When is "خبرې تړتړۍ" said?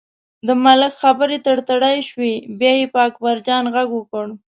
1.01-1.97